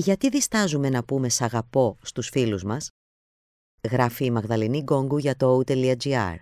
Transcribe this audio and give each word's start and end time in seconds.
Γιατί 0.00 0.28
διστάζουμε 0.28 0.88
να 0.88 1.04
πούμε 1.04 1.28
«σ' 1.28 1.40
αγαπώ» 1.42 1.96
στους 2.02 2.28
φίλους 2.28 2.62
μας; 2.64 2.90
Γράφει 3.90 4.24
η 4.24 4.30
Μαγδαληνή 4.30 4.78
Γκόγκου 4.78 5.18
για 5.18 5.36
το 5.36 5.62
O.gr. 5.66 6.34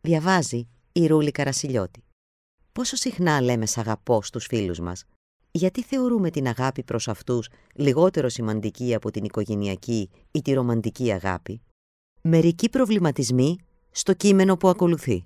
Διαβάζει 0.00 0.68
η 0.92 1.06
Ρούλη 1.06 1.30
Καρασιλιώτη. 1.30 2.04
Πόσο 2.72 2.96
συχνά 2.96 3.40
λέμε 3.40 3.66
«σ' 3.66 3.78
αγαπώ» 3.78 4.22
στους 4.22 4.46
φίλους 4.46 4.80
μας; 4.80 5.04
Γιατί 5.50 5.82
θεωρούμε 5.82 6.30
την 6.30 6.46
αγάπη 6.46 6.84
προς 6.84 7.08
αυτούς 7.08 7.48
λιγότερο 7.74 8.28
σημαντική 8.28 8.94
από 8.94 9.10
την 9.10 9.24
οικογενειακή 9.24 10.10
ή 10.30 10.42
τη 10.42 10.52
ρομαντική 10.52 11.12
αγάπη; 11.12 11.62
Μερικοί 12.22 12.68
προβληματισμοί 12.68 13.58
στο 13.90 14.14
κείμενο 14.14 14.56
που 14.56 14.68
ακολουθεί. 14.68 15.22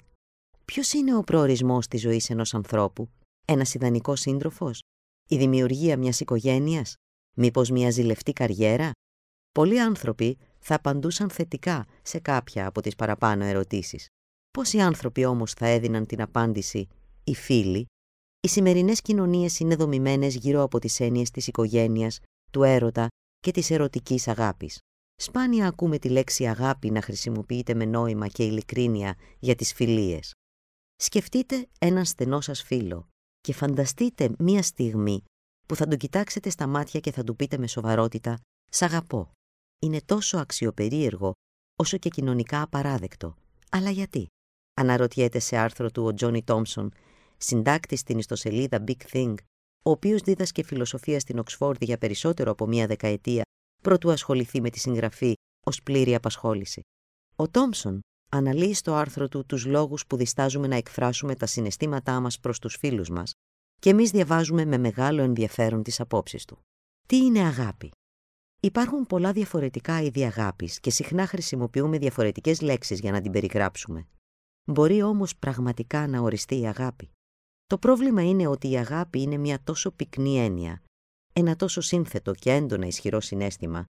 Ποιος 0.64 0.92
είναι 0.92 1.16
ο 1.16 1.20
προορισμός 1.20 1.86
της 1.86 2.00
ζωής 2.00 2.30
ενός 2.30 2.54
ανθρώπου, 2.54 3.10
ένας 3.44 3.74
ιδανικός 3.74 4.20
σύντροφος, 4.20 4.82
η 5.28 5.36
δημιουργία 5.36 5.96
μιας 5.96 6.20
οικογένειας, 6.20 6.96
μήπως 7.34 7.70
μια 7.70 7.90
ζηλευτή 7.90 8.32
καριέρα; 8.32 8.90
Πολλοί 9.52 9.80
άνθρωποι 9.80 10.38
θα 10.58 10.74
απαντούσαν 10.74 11.30
θετικά 11.30 11.86
σε 12.02 12.18
κάποια 12.18 12.66
από 12.66 12.80
τις 12.80 12.94
παραπάνω 12.94 13.44
ερωτήσεις. 13.44 14.06
Πόσοι 14.50 14.80
άνθρωποι 14.80 15.24
όμως 15.24 15.52
θα 15.52 15.66
έδιναν 15.66 16.06
την 16.06 16.22
απάντηση 16.22 16.88
«οι 17.24 17.34
φίλοι». 17.34 17.86
Οι 18.40 18.48
σημερινές 18.48 19.02
κοινωνίες 19.02 19.58
είναι 19.58 19.76
δομημένες 19.76 20.34
γύρω 20.34 20.62
από 20.62 20.78
τις 20.78 21.00
έννοιες 21.00 21.30
της 21.30 21.46
οικογένειας, 21.46 22.18
του 22.50 22.62
έρωτα 22.62 23.08
και 23.38 23.50
της 23.50 23.70
ερωτικής 23.70 24.28
αγάπης. 24.28 24.78
Σπάνια 25.16 25.66
ακούμε 25.66 25.98
τη 25.98 26.08
λέξη 26.08 26.48
αγάπη 26.48 26.90
να 26.90 27.02
χρησιμοποιείται 27.02 27.74
με 27.74 27.84
νόημα 27.84 28.28
και 28.28 28.44
ειλικρίνεια 28.44 29.16
για 29.38 29.54
τις 29.54 29.72
φιλίες. 29.72 30.32
Σκεφτείτε 30.96 31.68
έναν 31.78 32.04
στενό 32.04 32.40
σας 32.40 32.62
φίλο 32.62 33.08
και 33.40 33.52
φανταστείτε 33.52 34.30
μία 34.38 34.62
στιγμή 34.62 35.22
που 35.66 35.76
θα 35.76 35.86
τον 35.86 35.98
κοιτάξετε 35.98 36.50
στα 36.50 36.66
μάτια 36.66 37.00
και 37.00 37.12
θα 37.12 37.24
του 37.24 37.36
πείτε 37.36 37.58
με 37.58 37.66
σοβαρότητα 37.66 38.38
«Σ' 38.70 38.82
αγαπώ». 38.82 39.30
Είναι 39.78 40.00
τόσο 40.04 40.38
αξιοπερίεργο 40.38 41.32
όσο 41.78 41.96
και 41.96 42.08
κοινωνικά 42.08 42.62
απαράδεκτο. 42.62 43.36
Αλλά 43.70 43.90
γιατί; 43.90 44.26
Αναρωτιέται 44.74 45.38
σε 45.38 45.56
άρθρο 45.56 45.90
του 45.90 46.04
ο 46.04 46.14
Τζόνι 46.14 46.42
Τόμσον, 46.42 46.92
συντάκτη 47.36 47.96
στην 47.96 48.18
ιστοσελίδα 48.18 48.84
Big 48.86 49.02
Thing, 49.12 49.34
ο 49.82 49.90
οποίος 49.90 50.20
δίδασκε 50.20 50.62
φιλοσοφία 50.62 51.20
στην 51.20 51.38
Οξφόρδη 51.38 51.84
για 51.84 51.98
περισσότερο 51.98 52.50
από 52.50 52.66
μία 52.66 52.86
δεκαετία 52.86 53.42
προτού 53.82 54.10
ασχοληθεί 54.10 54.60
με 54.60 54.70
τη 54.70 54.78
συγγραφή 54.78 55.34
ως 55.66 55.82
πλήρη 55.82 56.14
απασχόληση. 56.14 56.80
Ο 57.36 57.48
Τόμσον 57.48 58.00
αναλύει 58.30 58.74
στο 58.74 58.94
άρθρο 58.94 59.28
του 59.28 59.46
τους 59.46 59.66
λόγους 59.66 60.06
που 60.06 60.16
διστάζουμε 60.16 60.66
να 60.66 60.76
εκφράσουμε 60.76 61.34
τα 61.36 61.46
συναισθήματά 61.46 62.20
μας 62.20 62.40
προς 62.40 62.58
τους 62.58 62.76
φίλους 62.76 63.08
μας 63.08 63.32
και 63.82 63.90
εμείς 63.90 64.10
διαβάζουμε 64.10 64.64
με 64.64 64.78
μεγάλο 64.78 65.22
ενδιαφέρον 65.22 65.82
τις 65.82 66.00
απόψεις 66.00 66.44
του. 66.44 66.58
Τι 67.06 67.16
είναι 67.16 67.40
αγάπη; 67.40 67.90
Υπάρχουν 68.60 69.06
πολλά 69.06 69.32
διαφορετικά 69.32 70.00
είδη 70.00 70.24
αγάπης 70.24 70.80
και 70.80 70.90
συχνά 70.90 71.26
χρησιμοποιούμε 71.26 71.98
διαφορετικές 71.98 72.60
λέξεις 72.60 73.00
για 73.00 73.12
να 73.12 73.20
την 73.20 73.32
περιγράψουμε. 73.32 74.06
Μπορεί 74.64 75.02
όμως 75.02 75.36
πραγματικά 75.36 76.06
να 76.06 76.20
οριστεί 76.20 76.60
η 76.60 76.66
αγάπη; 76.66 77.10
Το 77.66 77.78
πρόβλημα 77.78 78.22
είναι 78.22 78.46
ότι 78.46 78.70
η 78.70 78.76
αγάπη 78.76 79.20
είναι 79.20 79.36
μια 79.36 79.62
τόσο 79.64 79.90
πυκνή 79.90 80.38
έννοια, 80.38 80.82
ένα 81.32 81.56
τόσο 81.56 81.80
σύνθετο 81.80 82.32
και 82.32 82.52
έντονα 82.52 82.86
ισχυρό 82.86 83.20
συνέστημα, 83.20 83.84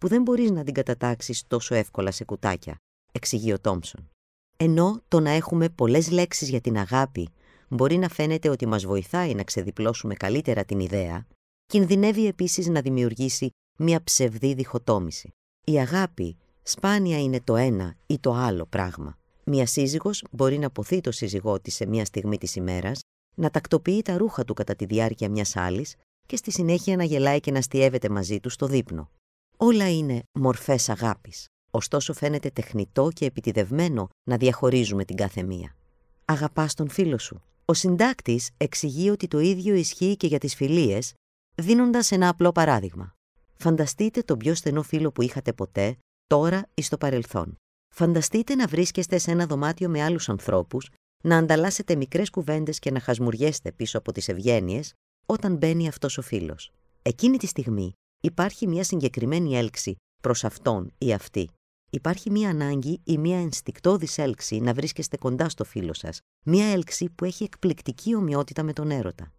που 0.00 0.08
δεν 0.08 0.22
μπορείς 0.22 0.50
να 0.50 0.64
την 0.64 0.74
κατατάξεις 0.74 1.46
τόσο 1.46 1.74
εύκολα 1.74 2.10
σε 2.10 2.24
κουτάκια, 2.24 2.76
εξηγεί 3.12 3.52
ο 3.52 3.60
Τόμψον. 3.60 4.08
Ενώ 4.56 5.02
το 5.08 5.20
να 5.20 5.30
έχουμε 5.30 5.68
πολλές 5.68 6.10
λέξεις 6.10 6.48
για 6.48 6.60
την 6.60 6.78
αγάπη 6.78 7.28
μπορεί 7.72 7.96
να 7.96 8.08
φαίνεται 8.08 8.48
ότι 8.48 8.66
μας 8.66 8.84
βοηθάει 8.84 9.34
να 9.34 9.42
ξεδιπλώσουμε 9.42 10.14
καλύτερα 10.14 10.64
την 10.64 10.80
ιδέα, 10.80 11.26
κινδυνεύει 11.66 12.26
επίσης 12.26 12.66
να 12.66 12.80
δημιουργήσει 12.80 13.50
μια 13.78 14.02
ψευδή 14.04 14.54
διχοτόμηση. 14.54 15.30
Η 15.64 15.78
αγάπη 15.78 16.36
σπάνια 16.62 17.20
είναι 17.20 17.40
το 17.40 17.56
ένα 17.56 17.96
ή 18.06 18.18
το 18.18 18.32
άλλο 18.32 18.66
πράγμα. 18.66 19.18
Μια 19.44 19.66
σύζυγος 19.66 20.24
μπορεί 20.30 20.58
να 20.58 20.70
ποθεί 20.70 21.00
το 21.00 21.10
σύζυγό 21.10 21.60
της 21.60 21.74
σε 21.74 21.86
μια 21.86 22.04
στιγμή 22.04 22.38
της 22.38 22.56
ημέρας, 22.56 23.00
να 23.34 23.50
τακτοποιεί 23.50 24.02
τα 24.02 24.16
ρούχα 24.16 24.44
του 24.44 24.54
κατά 24.54 24.76
τη 24.76 24.84
διάρκεια 24.84 25.30
μιας 25.30 25.56
άλλης 25.56 25.94
και 26.26 26.36
στη 26.36 26.50
συνέχεια 26.50 26.96
να 26.96 27.04
γελάει 27.04 27.40
και 27.40 27.50
να 27.50 27.60
στιεύεται 27.60 28.08
μαζί 28.08 28.40
του 28.40 28.50
στο 28.50 28.66
δείπνο. 28.66 29.10
Όλα 29.56 29.90
είναι 29.90 30.22
μορφές 30.32 30.88
αγάπης. 30.88 31.46
Ωστόσο 31.70 32.12
φαίνεται 32.12 32.50
τεχνητό 32.50 33.08
και 33.14 33.24
επιτιδευμένο 33.24 34.08
να 34.30 34.36
διαχωρίζουμε 34.36 35.04
την 35.04 35.16
κάθε 35.16 35.42
μία. 35.42 35.76
Αγαπάς 36.24 36.74
τον 36.74 36.88
φίλο 36.88 37.18
σου. 37.18 37.42
Ο 37.64 37.74
συντάκτης 37.74 38.50
εξηγεί 38.56 39.10
ότι 39.10 39.28
το 39.28 39.38
ίδιο 39.38 39.74
ισχύει 39.74 40.16
και 40.16 40.26
για 40.26 40.38
τις 40.38 40.54
φιλίες, 40.54 41.14
δίνοντας 41.54 42.10
ένα 42.10 42.28
απλό 42.28 42.52
παράδειγμα. 42.52 43.14
Φανταστείτε 43.54 44.22
τον 44.22 44.38
πιο 44.38 44.54
στενό 44.54 44.82
φίλο 44.82 45.12
που 45.12 45.22
είχατε 45.22 45.52
ποτέ, 45.52 45.96
τώρα 46.26 46.68
ή 46.74 46.82
στο 46.82 46.98
παρελθόν. 46.98 47.56
Φανταστείτε 47.94 48.54
να 48.54 48.66
βρίσκεστε 48.66 49.18
σε 49.18 49.30
ένα 49.30 49.46
δωμάτιο 49.46 49.88
με 49.88 50.02
άλλους 50.02 50.28
ανθρώπους, 50.28 50.90
να 51.22 51.36
ανταλλάσσετε 51.36 51.94
μικρές 51.94 52.30
κουβέντες 52.30 52.78
και 52.78 52.90
να 52.90 53.00
χασμουριέστε 53.00 53.72
πίσω 53.72 53.98
από 53.98 54.12
τις 54.12 54.28
ευγένειες 54.28 54.92
όταν 55.26 55.56
μπαίνει 55.56 55.88
αυτός 55.88 56.18
ο 56.18 56.22
φίλος. 56.22 56.72
Εκείνη 57.02 57.36
τη 57.36 57.46
στιγμή 57.46 57.92
υπάρχει 58.20 58.66
μια 58.66 58.84
συγκεκριμένη 58.84 59.56
έλξη 59.56 59.96
προς 60.22 60.44
αυτόν 60.44 60.92
ή 60.98 61.12
αυτή. 61.12 61.50
Υπάρχει 61.94 62.30
μια 62.30 62.50
ανάγκη 62.50 63.00
ή 63.04 63.18
μια 63.18 63.40
ενστικτόδης 63.40 64.18
έλξη 64.18 64.60
να 64.60 64.74
βρίσκεστε 64.74 65.16
κοντά 65.16 65.48
στο 65.48 65.64
φίλο 65.64 65.94
σας, 65.94 66.20
μια 66.44 66.66
έλξη 66.66 67.10
που 67.10 67.24
έχει 67.24 67.44
εκπληκτική 67.44 68.14
ομοιότητα 68.14 68.62
με 68.62 68.72
τον 68.72 68.90
έρωτα. 68.90 69.32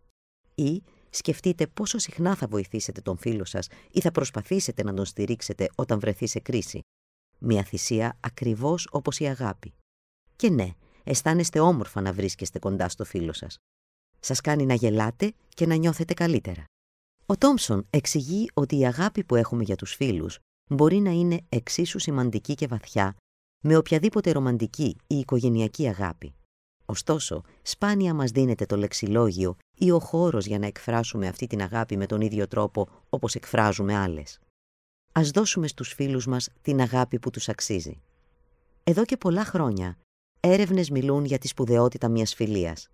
Ή 0.55 0.83
σκεφτείτε 1.09 1.67
πόσο 1.67 1.97
συχνά 1.97 2.35
θα 2.35 2.47
βοηθήσετε 2.47 3.01
τον 3.01 3.17
φίλο 3.17 3.45
σας 3.45 3.67
ή 3.91 4.01
θα 4.01 4.11
προσπαθήσετε 4.11 4.83
να 4.83 4.93
τον 4.93 5.05
στηρίξετε 5.05 5.69
όταν 5.75 5.99
βρεθεί 5.99 6.27
σε 6.27 6.39
κρίση. 6.39 6.81
Μια 7.39 7.63
θυσία 7.63 8.17
ακριβώς 8.19 8.87
όπως 8.91 9.19
η 9.19 9.25
αγάπη. 9.25 9.73
Και 10.35 10.49
ναι, 10.49 10.69
αισθάνεστε 11.03 11.59
όμορφα 11.59 12.01
να 12.01 12.13
βρίσκεστε 12.13 12.59
κοντά 12.59 12.89
στο 12.89 13.05
φίλο 13.05 13.33
σας. 13.33 13.57
Σας 14.19 14.41
κάνει 14.41 14.65
να 14.65 14.73
γελάτε 14.73 15.33
και 15.49 15.65
να 15.65 15.75
νιώθετε 15.75 16.13
καλύτερα. 16.13 16.65
Ο 17.25 17.37
Τόμψον 17.37 17.87
εξηγεί 17.89 18.49
ότι 18.53 18.77
η 18.77 18.85
αγάπη 18.85 19.23
που 19.23 19.35
έχουμε 19.35 19.63
για 19.63 19.75
τους 19.75 19.93
φίλους 19.93 20.39
μπορεί 20.73 20.99
να 20.99 21.09
είναι 21.11 21.41
εξίσου 21.49 21.99
σημαντική 21.99 22.53
και 22.53 22.67
βαθιά 22.67 23.15
με 23.63 23.75
οποιαδήποτε 23.75 24.31
ρομαντική 24.31 24.97
ή 25.07 25.15
οικογενειακή 25.15 25.87
αγάπη. 25.87 26.33
Ωστόσο, 26.85 27.41
σπάνια 27.61 28.13
μας 28.13 28.31
δίνεται 28.31 28.65
το 28.65 28.75
λεξιλόγιο 28.75 29.57
ή 29.77 29.91
ο 29.91 29.99
χώρος 29.99 30.45
για 30.45 30.59
να 30.59 30.65
εκφράσουμε 30.65 31.27
αυτή 31.27 31.47
την 31.47 31.61
αγάπη 31.61 31.97
με 31.97 32.05
τον 32.05 32.21
ίδιο 32.21 32.47
τρόπο 32.47 32.87
όπως 33.09 33.35
εκφράζουμε 33.35 33.95
άλλες. 33.95 34.39
Ας 35.11 35.29
δώσουμε 35.29 35.67
στους 35.67 35.93
φίλους 35.93 36.27
μας 36.27 36.49
την 36.61 36.81
αγάπη 36.81 37.19
που 37.19 37.29
τους 37.29 37.49
αξίζει. 37.49 38.01
Εδώ 38.83 39.05
και 39.05 39.17
πολλά 39.17 39.45
χρόνια, 39.45 39.97
έρευνες 40.39 40.89
μιλούν 40.89 41.25
για 41.25 41.37
τη 41.37 41.47
σπουδαιότητα 41.47 42.09
μιας 42.09 42.33
φιλίας. 42.33 42.87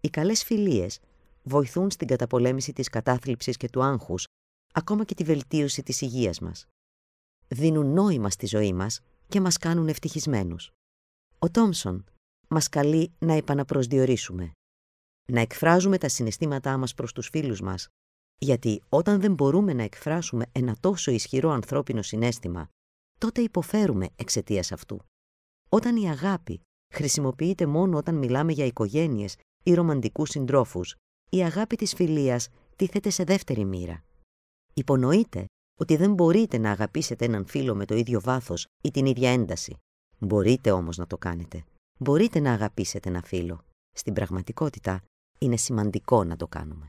Οι 0.00 0.08
καλές 0.08 0.44
φιλίες 0.44 1.00
βοηθούν 1.42 1.90
στην 1.90 2.06
καταπολέμηση 2.06 2.72
της 2.72 2.88
κατάθλιψης 2.88 3.56
και 3.56 3.68
του 3.68 3.82
άγχους, 3.82 4.24
ακόμα 4.72 5.04
και 5.04 5.14
τη 5.14 5.24
βελτίωση 5.24 5.82
της 5.82 6.00
υγείας 6.00 6.40
μας. 6.40 6.66
Δίνουν 7.48 7.92
νόημα 7.92 8.30
στη 8.30 8.46
ζωή 8.46 8.72
μας 8.72 9.00
και 9.28 9.40
μας 9.40 9.56
κάνουν 9.56 9.88
ευτυχισμένους. 9.88 10.70
Ο 11.38 11.50
Τόμσον 11.50 12.04
μας 12.48 12.68
καλεί 12.68 13.12
να 13.18 13.32
επαναπροσδιορίσουμε, 13.32 14.52
να 15.32 15.40
εκφράζουμε 15.40 15.98
τα 15.98 16.08
συναισθήματά 16.08 16.76
μας 16.76 16.94
προς 16.94 17.12
τους 17.12 17.28
φίλους 17.28 17.60
μας, 17.60 17.88
γιατί 18.38 18.82
όταν 18.88 19.20
δεν 19.20 19.34
μπορούμε 19.34 19.72
να 19.72 19.82
εκφράσουμε 19.82 20.46
ένα 20.52 20.76
τόσο 20.80 21.10
ισχυρό 21.10 21.50
ανθρώπινο 21.50 22.02
συνέστημα, 22.02 22.68
τότε 23.18 23.40
υποφέρουμε 23.40 24.08
εξαιτίας 24.16 24.72
αυτού. 24.72 25.00
Όταν 25.68 25.96
η 25.96 26.10
αγάπη 26.10 26.60
χρησιμοποιείται 26.94 27.66
μόνο 27.66 27.96
όταν 27.96 28.14
μιλάμε 28.14 28.52
για 28.52 28.64
οικογένειες 28.64 29.36
ή 29.64 29.74
ρομαντικούς 29.74 30.28
συντρόφους, 30.30 30.94
η 31.30 31.42
αγάπη 31.42 31.76
της 31.76 31.94
φιλίας 31.94 32.48
τίθεται 32.76 33.10
σε 33.10 33.24
δεύτερη 33.24 33.64
μοίρα. 33.64 34.04
Υπονοείται 34.74 35.44
ότι 35.78 35.96
δεν 35.96 36.12
μπορείτε 36.14 36.58
να 36.58 36.70
αγαπήσετε 36.70 37.24
έναν 37.24 37.46
φίλο 37.46 37.74
με 37.74 37.84
το 37.84 37.94
ίδιο 37.94 38.20
βάθος 38.20 38.66
ή 38.82 38.90
την 38.90 39.06
ίδια 39.06 39.30
ένταση. 39.30 39.76
Μπορείτε 40.18 40.70
όμως 40.70 40.96
να 40.96 41.06
το 41.06 41.18
κάνετε. 41.18 41.64
Μπορείτε 41.98 42.40
να 42.40 42.52
αγαπήσετε 42.52 43.08
ένα 43.08 43.22
φίλο. 43.22 43.60
Στην 43.92 44.12
πραγματικότητα 44.12 45.02
είναι 45.38 45.56
σημαντικό 45.56 46.24
να 46.24 46.36
το 46.36 46.46
κάνουμε. 46.46 46.84